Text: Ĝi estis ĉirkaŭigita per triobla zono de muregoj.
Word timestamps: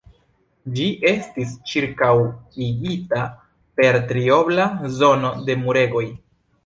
Ĝi 0.77 0.85
estis 1.09 1.51
ĉirkaŭigita 1.71 3.21
per 3.81 3.99
triobla 4.13 4.67
zono 5.01 5.35
de 5.51 5.59
muregoj. 5.67 6.07